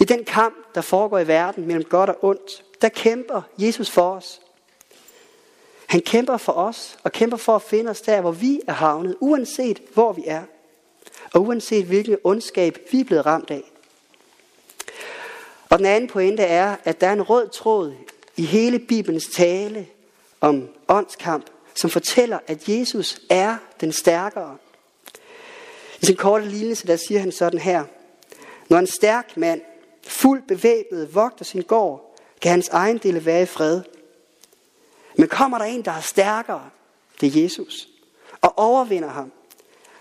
I 0.00 0.04
den 0.04 0.24
kamp, 0.24 0.74
der 0.74 0.80
foregår 0.80 1.18
i 1.18 1.26
verden 1.26 1.66
mellem 1.66 1.84
godt 1.84 2.10
og 2.10 2.24
ondt, 2.24 2.64
der 2.82 2.88
kæmper 2.88 3.42
Jesus 3.58 3.90
for 3.90 4.14
os. 4.14 4.40
Han 5.86 6.00
kæmper 6.00 6.36
for 6.36 6.52
os 6.52 6.98
og 7.02 7.12
kæmper 7.12 7.36
for 7.36 7.56
at 7.56 7.62
finde 7.62 7.90
os 7.90 8.00
der, 8.00 8.20
hvor 8.20 8.32
vi 8.32 8.60
er 8.66 8.72
havnet, 8.72 9.16
uanset 9.20 9.82
hvor 9.94 10.12
vi 10.12 10.22
er. 10.26 10.42
Og 11.32 11.42
uanset 11.42 11.84
hvilken 11.84 12.16
ondskab 12.24 12.78
vi 12.92 13.00
er 13.00 13.04
blevet 13.04 13.26
ramt 13.26 13.50
af. 13.50 13.73
Og 15.74 15.78
den 15.78 15.86
anden 15.86 16.10
pointe 16.10 16.42
er, 16.42 16.76
at 16.84 17.00
der 17.00 17.06
er 17.06 17.12
en 17.12 17.22
rød 17.22 17.48
tråd 17.48 17.94
i 18.36 18.44
hele 18.44 18.78
Bibelens 18.78 19.26
tale 19.26 19.86
om 20.40 20.68
åndskamp, 20.88 21.46
som 21.74 21.90
fortæller, 21.90 22.38
at 22.46 22.68
Jesus 22.68 23.20
er 23.30 23.56
den 23.80 23.92
stærkere. 23.92 24.56
I 26.02 26.06
sin 26.06 26.16
korte 26.16 26.48
lignelse, 26.48 26.86
der 26.86 26.96
siger 26.96 27.20
han 27.20 27.32
sådan 27.32 27.60
her. 27.60 27.84
Når 28.68 28.78
en 28.78 28.86
stærk 28.86 29.36
mand, 29.36 29.60
fuldt 30.06 30.46
bevæbnet, 30.46 31.14
vogter 31.14 31.44
sin 31.44 31.62
gård, 31.62 32.16
kan 32.40 32.50
hans 32.50 32.68
egen 32.68 32.98
dele 32.98 33.24
være 33.24 33.42
i 33.42 33.46
fred. 33.46 33.82
Men 35.16 35.28
kommer 35.28 35.58
der 35.58 35.64
en, 35.64 35.84
der 35.84 35.92
er 35.92 36.00
stærkere, 36.00 36.70
det 37.20 37.36
er 37.36 37.42
Jesus, 37.42 37.88
og 38.40 38.58
overvinder 38.58 39.08
ham, 39.08 39.32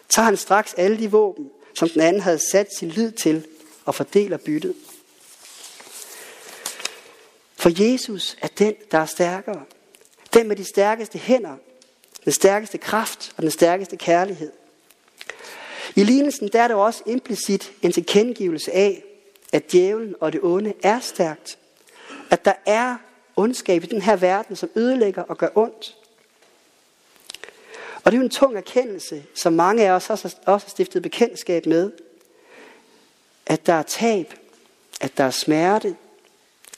tager 0.10 0.26
han 0.26 0.38
straks 0.38 0.74
alle 0.74 0.98
de 0.98 1.12
våben, 1.12 1.50
som 1.74 1.90
den 1.90 2.02
anden 2.02 2.22
havde 2.22 2.40
sat 2.52 2.68
sin 2.78 2.90
lid 2.90 3.12
til, 3.12 3.48
og 3.86 3.96
fordeler 3.96 4.38
byttet. 4.38 4.76
For 7.64 7.84
Jesus 7.84 8.38
er 8.42 8.48
den, 8.48 8.76
der 8.92 8.98
er 8.98 9.06
stærkere. 9.06 9.64
Den 10.34 10.48
med 10.48 10.56
de 10.56 10.64
stærkeste 10.64 11.18
hænder, 11.18 11.56
den 12.24 12.32
stærkeste 12.32 12.78
kraft 12.78 13.34
og 13.38 13.44
den 13.44 13.52
stærkeste 13.52 13.98
kærlighed. 13.98 14.52
I 15.96 16.04
lignelsen 16.04 16.48
der 16.48 16.62
er 16.62 16.68
der 16.68 16.76
også 16.76 17.04
implicit 17.06 17.72
en 17.82 17.92
tilkendegivelse 17.92 18.72
af, 18.72 19.04
at 19.54 19.72
djævlen 19.72 20.16
og 20.20 20.34
det 20.34 20.42
onde 20.44 20.74
er 20.84 21.00
stærkt. 21.00 21.58
At 22.30 22.46
der 22.46 22.54
er 22.66 22.96
ondskab 23.36 23.84
i 23.84 23.88
den 23.88 24.02
her 24.02 24.16
verden, 24.16 24.56
som 24.56 24.70
ødelægger 24.76 25.22
og 25.22 25.38
gør 25.38 25.50
ondt. 25.56 25.98
Og 28.04 28.12
det 28.12 28.14
er 28.14 28.18
jo 28.18 28.24
en 28.24 28.30
tung 28.30 28.58
erkendelse, 28.58 29.24
som 29.36 29.54
mange 29.54 29.88
af 29.88 29.92
os 29.92 30.10
også 30.10 30.36
har 30.46 30.58
stiftet 30.68 31.02
bekendtskab 31.02 31.66
med. 31.66 31.92
At 33.46 33.66
der 33.66 33.74
er 33.74 33.84
tab, 33.84 34.34
at 35.02 35.18
der 35.18 35.24
er 35.24 35.32
smerte, 35.32 35.96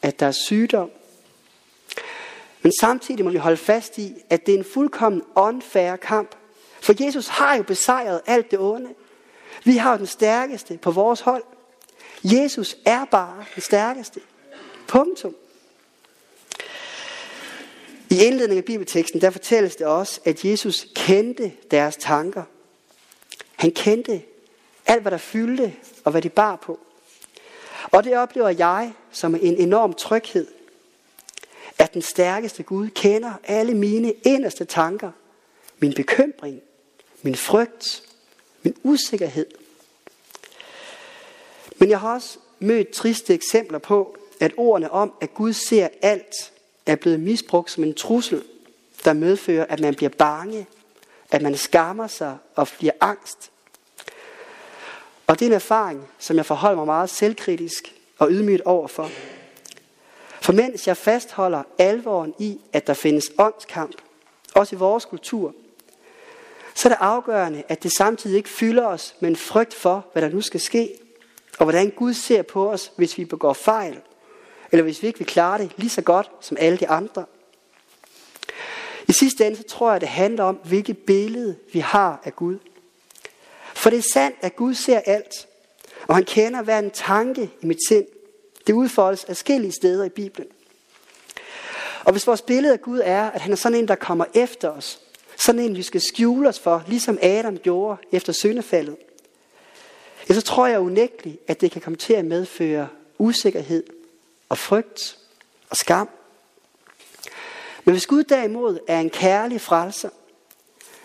at 0.05 0.19
der 0.19 0.25
er 0.25 0.31
sygdom. 0.31 0.91
Men 2.61 2.71
samtidig 2.79 3.25
må 3.25 3.31
vi 3.31 3.37
holde 3.37 3.57
fast 3.57 3.97
i, 3.97 4.13
at 4.29 4.45
det 4.45 4.53
er 4.53 4.57
en 4.57 4.65
fuldkommen 4.73 5.23
unfair 5.35 5.95
kamp. 5.95 6.35
For 6.81 7.03
Jesus 7.05 7.27
har 7.27 7.55
jo 7.55 7.63
besejret 7.63 8.21
alt 8.25 8.51
det 8.51 8.59
onde. 8.59 8.89
Vi 9.63 9.77
har 9.77 9.91
jo 9.91 9.97
den 9.97 10.07
stærkeste 10.07 10.77
på 10.77 10.91
vores 10.91 11.19
hold. 11.19 11.43
Jesus 12.23 12.77
er 12.85 13.05
bare 13.05 13.45
den 13.55 13.61
stærkeste. 13.61 14.19
Punktum. 14.87 15.35
I 18.09 18.23
indledningen 18.23 18.57
af 18.57 18.65
bibelteksten, 18.65 19.21
der 19.21 19.29
fortælles 19.29 19.75
det 19.75 19.87
også, 19.87 20.21
at 20.25 20.45
Jesus 20.45 20.87
kendte 20.95 21.51
deres 21.71 21.95
tanker. 21.95 22.43
Han 23.55 23.71
kendte 23.71 24.21
alt, 24.85 25.01
hvad 25.01 25.11
der 25.11 25.17
fyldte 25.17 25.73
og 26.03 26.11
hvad 26.11 26.21
de 26.21 26.29
bar 26.29 26.55
på. 26.55 26.79
Og 27.91 28.03
det 28.03 28.17
oplever 28.17 28.49
jeg 28.49 28.93
som 29.11 29.35
en 29.35 29.57
enorm 29.57 29.93
tryghed, 29.93 30.47
at 31.77 31.93
den 31.93 32.01
stærkeste 32.01 32.63
Gud 32.63 32.89
kender 32.89 33.33
alle 33.43 33.73
mine 33.73 34.11
inderste 34.11 34.65
tanker, 34.65 35.11
min 35.79 35.93
bekymring, 35.93 36.61
min 37.21 37.35
frygt, 37.35 38.03
min 38.63 38.75
usikkerhed. 38.83 39.45
Men 41.77 41.89
jeg 41.89 41.99
har 41.99 42.13
også 42.13 42.39
mødt 42.59 42.91
triste 42.91 43.33
eksempler 43.33 43.79
på, 43.79 44.17
at 44.39 44.53
ordene 44.57 44.91
om, 44.91 45.13
at 45.21 45.33
Gud 45.33 45.53
ser 45.53 45.87
alt, 46.01 46.51
er 46.85 46.95
blevet 46.95 47.19
misbrugt 47.19 47.71
som 47.71 47.83
en 47.83 47.93
trussel, 47.93 48.43
der 49.05 49.13
medfører, 49.13 49.65
at 49.65 49.79
man 49.79 49.95
bliver 49.95 50.09
bange, 50.09 50.67
at 51.31 51.41
man 51.41 51.57
skammer 51.57 52.07
sig 52.07 52.37
og 52.55 52.67
bliver 52.77 52.93
angst. 53.01 53.51
Og 55.27 55.39
det 55.39 55.45
er 55.45 55.49
en 55.49 55.55
erfaring, 55.55 56.07
som 56.19 56.37
jeg 56.37 56.45
forholder 56.45 56.75
mig 56.75 56.85
meget 56.85 57.09
selvkritisk 57.09 57.95
og 58.19 58.31
ydmygt 58.31 58.61
overfor. 58.61 59.09
For 60.41 60.53
mens 60.53 60.87
jeg 60.87 60.97
fastholder 60.97 61.63
alvoren 61.77 62.33
i, 62.39 62.59
at 62.73 62.87
der 62.87 62.93
findes 62.93 63.31
åndskamp, 63.37 63.95
også 64.55 64.75
i 64.75 64.79
vores 64.79 65.05
kultur, 65.05 65.53
så 66.75 66.89
er 66.89 66.93
det 66.93 66.97
afgørende, 67.01 67.63
at 67.67 67.83
det 67.83 67.91
samtidig 67.97 68.37
ikke 68.37 68.49
fylder 68.49 68.85
os 68.85 69.15
med 69.19 69.29
en 69.29 69.35
frygt 69.35 69.73
for, 69.73 70.05
hvad 70.13 70.21
der 70.21 70.29
nu 70.29 70.41
skal 70.41 70.59
ske, 70.59 70.89
og 71.59 71.65
hvordan 71.65 71.89
Gud 71.89 72.13
ser 72.13 72.41
på 72.41 72.71
os, 72.71 72.91
hvis 72.95 73.17
vi 73.17 73.25
begår 73.25 73.53
fejl, 73.53 74.01
eller 74.71 74.83
hvis 74.83 75.01
vi 75.01 75.07
ikke 75.07 75.19
vil 75.19 75.27
klare 75.27 75.57
det 75.57 75.71
lige 75.77 75.89
så 75.89 76.01
godt 76.01 76.31
som 76.41 76.57
alle 76.59 76.77
de 76.77 76.87
andre. 76.87 77.25
I 79.07 79.11
sidste 79.11 79.45
ende 79.45 79.57
så 79.57 79.63
tror 79.63 79.91
jeg, 79.91 80.01
det 80.01 80.09
handler 80.09 80.43
om, 80.43 80.55
hvilket 80.55 80.97
billede 80.97 81.55
vi 81.73 81.79
har 81.79 82.21
af 82.23 82.35
Gud. 82.35 82.57
For 83.85 83.89
det 83.89 83.97
er 83.97 84.09
sandt, 84.13 84.37
at 84.41 84.55
Gud 84.55 84.73
ser 84.73 84.99
alt, 85.05 85.47
og 86.07 86.15
han 86.15 86.23
kender 86.23 86.61
hver 86.61 86.79
en 86.79 86.91
tanke 86.91 87.51
i 87.61 87.65
mit 87.65 87.77
sind. 87.87 88.05
Det 88.67 88.73
udfoldes 88.73 89.25
forskellige 89.25 89.71
steder 89.71 90.03
i 90.03 90.09
Bibelen. 90.09 90.47
Og 92.03 92.11
hvis 92.11 92.27
vores 92.27 92.41
billede 92.41 92.73
af 92.73 92.81
Gud 92.81 93.01
er, 93.03 93.31
at 93.31 93.41
han 93.41 93.51
er 93.51 93.55
sådan 93.55 93.77
en, 93.77 93.87
der 93.87 93.95
kommer 93.95 94.25
efter 94.33 94.69
os, 94.69 94.99
sådan 95.37 95.61
en, 95.61 95.75
vi 95.75 95.83
skal 95.83 96.01
skjule 96.01 96.49
os 96.49 96.59
for, 96.59 96.83
ligesom 96.87 97.19
Adam 97.21 97.57
gjorde 97.57 97.97
efter 98.11 98.33
syndefaldet, 98.33 98.97
ja, 100.29 100.33
så 100.33 100.41
tror 100.41 100.67
jeg 100.67 100.79
unægteligt, 100.79 101.37
at 101.47 101.61
det 101.61 101.71
kan 101.71 101.81
komme 101.81 101.97
til 101.97 102.13
at 102.13 102.25
medføre 102.25 102.87
usikkerhed 103.17 103.83
og 104.49 104.57
frygt 104.57 105.17
og 105.69 105.77
skam. 105.77 106.09
Men 107.83 107.93
hvis 107.93 108.07
Gud 108.07 108.23
derimod 108.23 108.79
er 108.87 108.99
en 108.99 109.09
kærlig 109.09 109.61
frelser, 109.61 110.09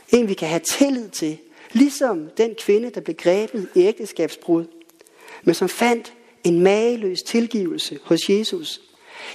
en 0.09 0.29
vi 0.29 0.35
kan 0.35 0.49
have 0.49 0.61
tillid 0.61 1.09
til, 1.09 1.39
ligesom 1.73 2.31
den 2.37 2.55
kvinde, 2.55 2.91
der 2.91 3.01
blev 3.01 3.17
grebet 3.17 3.69
i 3.75 3.81
ægteskabsbrud, 3.81 4.65
men 5.43 5.55
som 5.55 5.69
fandt 5.69 6.13
en 6.45 6.61
mageløs 6.61 7.23
tilgivelse 7.23 7.99
hos 8.05 8.29
Jesus, 8.29 8.81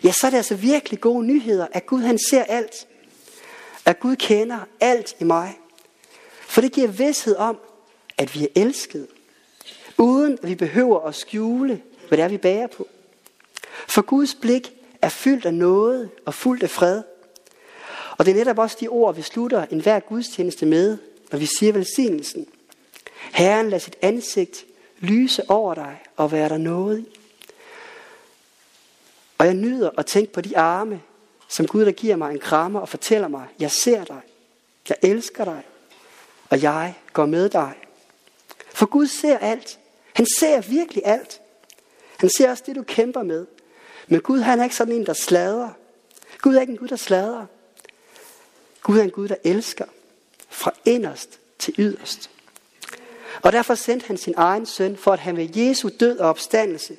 ja, 0.04 0.12
så 0.12 0.28
er 0.28 0.30
det 0.30 0.38
altså 0.38 0.56
virkelig 0.56 1.02
gode 1.02 1.26
nyheder, 1.26 1.68
at 1.72 1.86
Gud 1.86 2.02
han 2.02 2.18
ser 2.18 2.44
alt. 2.44 2.88
At 3.86 4.00
Gud 4.00 4.16
kender 4.16 4.60
alt 4.80 5.16
i 5.20 5.24
mig. 5.24 5.60
For 6.42 6.62
det 6.62 6.72
giver 6.72 6.88
vidshed 6.88 7.36
om, 7.36 7.58
at 8.18 8.36
vi 8.36 8.44
er 8.44 8.62
elsket, 8.62 9.08
uden 9.98 10.38
at 10.44 10.50
vi 10.50 10.56
behøver 10.56 11.00
at 11.00 11.16
skjule, 11.16 11.82
hvad 12.08 12.18
det 12.18 12.24
er, 12.24 12.28
vi 12.28 12.38
bærer 12.38 12.68
på. 12.68 12.88
For 13.88 14.02
Guds 14.02 14.36
blik 14.36 14.74
er 15.02 15.10
fyldt 15.10 15.46
af 15.46 15.54
noget 15.54 16.10
og 16.26 16.34
fuldt 16.34 16.64
af 16.64 16.70
fred. 16.70 17.02
Og 18.18 18.26
det 18.26 18.32
er 18.32 18.36
netop 18.36 18.60
også 18.60 18.78
de 18.80 18.88
ord, 18.88 19.16
vi 19.16 19.22
slutter 19.22 19.66
enhver 19.66 20.00
gudstjeneste 20.00 20.66
med, 20.66 20.98
når 21.32 21.40
vi 21.40 21.46
siger 21.46 21.74
velsignelsen. 21.74 22.48
Herren 23.34 23.70
lader 23.70 23.80
sit 23.80 23.96
ansigt 24.02 24.66
lyse 25.00 25.50
over 25.50 25.74
dig 25.74 26.02
og 26.16 26.32
være 26.32 26.50
der 26.50 26.58
noget 26.58 27.00
i. 27.00 27.20
Og 29.38 29.46
jeg 29.46 29.54
nyder 29.54 29.90
at 29.98 30.06
tænke 30.06 30.34
på 30.34 30.42
de 30.42 30.58
arme, 30.58 31.02
som 31.48 31.68
Gud 31.68 31.86
der 31.86 31.92
giver 31.92 32.16
mig 32.16 32.32
en 32.32 32.40
krammer 32.40 32.80
og 32.80 32.90
fortæller 32.90 33.28
mig, 33.28 33.48
jeg 33.60 33.72
ser 33.72 34.04
dig, 34.04 34.22
jeg 34.90 34.98
elsker 35.02 35.46
dig, 35.46 35.64
og 36.50 36.62
jeg 36.62 36.96
går 37.14 37.26
med 37.26 37.50
dig. 37.50 37.74
For 38.74 38.86
Gud 38.86 39.08
ser 39.08 39.38
alt. 39.38 39.80
Han 40.14 40.26
ser 40.40 40.62
virkelig 40.62 41.04
alt. 41.06 41.42
Han 42.18 42.30
ser 42.30 42.52
også 42.52 42.64
det, 42.66 42.76
du 42.76 42.84
kæmper 42.84 43.24
med. 43.24 43.46
Men 44.08 44.22
Gud 44.22 44.40
han 44.40 44.60
er 44.60 44.64
ikke 44.64 44.76
sådan 44.76 44.94
en, 44.94 45.06
der 45.06 45.14
slader. 45.14 45.70
Gud 46.42 46.56
er 46.56 46.62
ikke 46.62 46.72
en 46.72 46.78
Gud, 46.78 46.88
der 46.88 46.96
slader. 46.96 47.46
Gud 48.82 48.98
er 48.98 49.04
en 49.04 49.12
Gud, 49.12 49.28
der 49.28 49.36
elsker 49.44 49.86
fra 50.56 50.72
inderst 50.86 51.40
til 51.60 51.74
yderst. 51.78 52.30
Og 53.42 53.52
derfor 53.52 53.76
sendte 53.76 54.08
han 54.08 54.18
sin 54.18 54.34
egen 54.38 54.66
søn, 54.66 54.98
for 54.98 55.14
at 55.14 55.20
han 55.20 55.38
ved 55.38 55.50
Jesu 55.56 55.90
død 56.00 56.20
og 56.20 56.30
opstandelse 56.30 56.98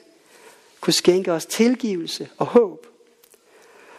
kunne 0.80 0.94
skænke 0.94 1.32
os 1.32 1.46
tilgivelse 1.46 2.28
og 2.38 2.46
håb. 2.46 2.86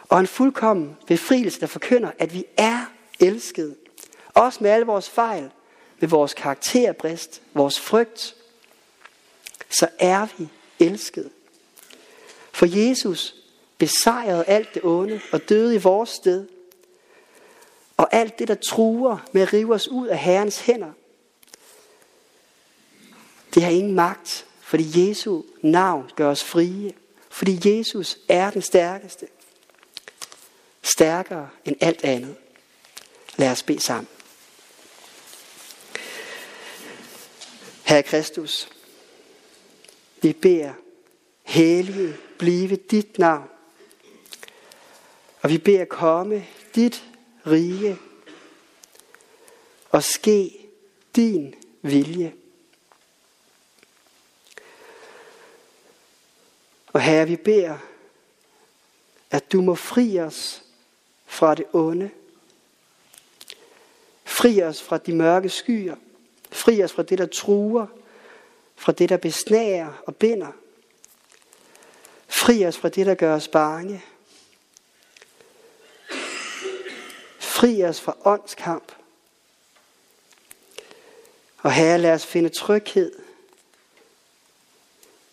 Og 0.08 0.20
en 0.20 0.26
fuldkommen 0.26 0.96
befrielse, 1.06 1.60
der 1.60 1.66
forkynder, 1.66 2.10
at 2.18 2.34
vi 2.34 2.44
er 2.56 2.84
elskede. 3.20 3.74
Også 4.34 4.58
med 4.62 4.70
alle 4.70 4.86
vores 4.86 5.10
fejl, 5.10 5.50
med 6.00 6.08
vores 6.08 6.34
karakterbrist, 6.34 7.42
vores 7.54 7.80
frygt, 7.80 8.36
så 9.70 9.88
er 9.98 10.26
vi 10.38 10.48
elskede. 10.80 11.30
For 12.52 12.66
Jesus 12.66 13.34
besejrede 13.78 14.44
alt 14.44 14.74
det 14.74 14.84
onde 14.84 15.20
og 15.32 15.48
døde 15.48 15.74
i 15.74 15.78
vores 15.78 16.10
sted. 16.10 16.46
Og 17.98 18.08
alt 18.14 18.38
det, 18.38 18.48
der 18.48 18.54
truer 18.54 19.18
med 19.32 19.42
at 19.42 19.52
rive 19.52 19.74
os 19.74 19.88
ud 19.88 20.06
af 20.06 20.18
Herrens 20.18 20.60
hænder, 20.60 20.92
det 23.54 23.62
har 23.62 23.70
ingen 23.70 23.94
magt, 23.94 24.46
fordi 24.60 25.08
Jesu 25.08 25.42
navn 25.62 26.10
gør 26.16 26.30
os 26.30 26.44
frie. 26.44 26.92
Fordi 27.30 27.78
Jesus 27.78 28.18
er 28.28 28.50
den 28.50 28.62
stærkeste. 28.62 29.28
Stærkere 30.82 31.48
end 31.64 31.76
alt 31.80 32.04
andet. 32.04 32.36
Lad 33.36 33.50
os 33.50 33.62
bede 33.62 33.80
sammen. 33.80 34.08
Herre 37.84 38.02
Kristus, 38.02 38.68
vi 40.22 40.32
beder, 40.32 40.72
hellige 41.42 42.16
blive 42.38 42.76
dit 42.76 43.18
navn. 43.18 43.48
Og 45.42 45.50
vi 45.50 45.58
beder 45.58 45.84
komme 45.84 46.46
dit 46.74 47.04
rige 47.50 47.98
og 49.90 50.04
ske 50.04 50.68
din 51.16 51.54
vilje. 51.82 52.34
Og 56.92 57.00
Herre, 57.00 57.26
vi 57.26 57.36
beder, 57.36 57.78
at 59.30 59.52
du 59.52 59.60
må 59.60 59.74
fri 59.74 60.20
os 60.20 60.62
fra 61.26 61.54
det 61.54 61.66
onde. 61.72 62.10
Fri 64.24 64.62
os 64.62 64.82
fra 64.82 64.98
de 64.98 65.12
mørke 65.12 65.48
skyer. 65.48 65.96
Fri 66.50 66.82
os 66.82 66.92
fra 66.92 67.02
det, 67.02 67.18
der 67.18 67.26
truer. 67.26 67.86
Fra 68.76 68.92
det, 68.92 69.08
der 69.08 69.16
besnager 69.16 70.02
og 70.06 70.16
binder. 70.16 70.52
Fri 72.28 72.66
os 72.66 72.78
fra 72.78 72.88
det, 72.88 73.06
der 73.06 73.14
gør 73.14 73.34
os 73.34 73.48
bange. 73.48 74.04
Fri 77.58 77.84
os 77.84 78.00
fra 78.00 78.16
åndskamp. 78.24 78.92
Og 81.58 81.72
Herre, 81.72 81.98
lad 81.98 82.12
os 82.12 82.26
finde 82.26 82.48
tryghed 82.48 83.12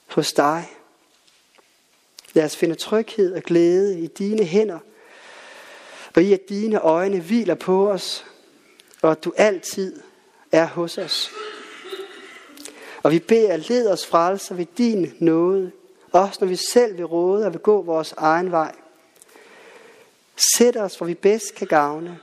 hos 0.08 0.34
dig. 0.34 0.70
Lad 2.34 2.46
os 2.46 2.56
finde 2.56 2.76
tryghed 2.76 3.36
og 3.36 3.44
glæde 3.44 4.00
i 4.00 4.08
dine 4.08 4.44
hænder, 4.44 4.80
og 6.16 6.22
i 6.22 6.34
at 6.34 6.50
dine 6.50 6.80
øjne 6.80 7.20
hviler 7.20 7.56
på 7.56 7.92
os, 7.92 8.26
og 9.02 9.12
at 9.12 9.24
du 9.24 9.34
altid 9.38 10.02
er 10.52 10.66
hos 10.66 10.98
os. 10.98 11.32
Og 13.04 13.12
vi 13.12 13.20
beder, 13.20 13.58
led 13.58 13.90
os 13.90 14.06
frelser 14.06 14.56
ved 14.56 14.66
din 14.78 15.14
nåde, 15.20 15.72
også 16.12 16.38
når 16.42 16.48
vi 16.48 16.56
selv 16.56 16.98
vil 16.98 17.06
råde 17.06 17.46
og 17.46 17.54
vil 17.54 17.62
gå 17.62 17.82
vores 17.82 18.12
egen 18.18 18.52
vej. 18.52 18.76
Sæt 20.36 20.78
os, 20.78 20.96
hvor 20.96 21.06
vi 21.06 21.14
bedst 21.14 21.56
kan 21.56 21.68
gavne, 21.68 22.20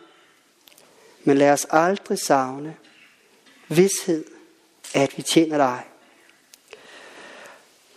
men 1.25 1.39
lad 1.39 1.53
os 1.53 1.67
aldrig 1.71 2.19
savne 2.19 2.77
vidshed, 3.69 4.25
at 4.95 5.17
vi 5.17 5.23
tjener 5.23 5.57
dig. 5.57 5.85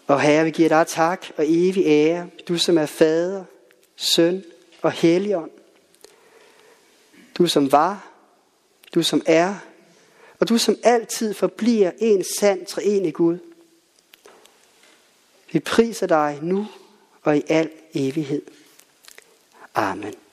Og 0.08 0.22
Herre, 0.22 0.44
vi 0.44 0.52
giver 0.52 0.70
dig 0.70 0.88
tak 0.88 1.26
og 1.38 1.46
evig 1.48 1.86
ære, 1.86 2.30
du 2.48 2.58
som 2.58 2.78
er 2.78 2.86
fader, 2.86 3.44
søn 3.96 4.44
og 4.82 4.92
helligånd. 4.92 5.52
Du 7.38 7.48
som 7.48 7.72
var, 7.72 8.12
du 8.96 9.04
som 9.04 9.22
er, 9.26 9.56
og 10.40 10.50
du 10.50 10.58
som 10.58 10.78
altid 10.84 11.34
forbliver 11.34 11.92
en 11.98 12.24
sand 12.40 12.66
treenig 12.66 13.14
Gud. 13.14 13.38
Vi 15.52 15.60
priser 15.60 16.08
dig 16.08 16.40
nu 16.42 16.68
og 17.24 17.38
i 17.38 17.44
al 17.48 17.70
evighed. 17.94 18.42
Amen. 19.76 20.25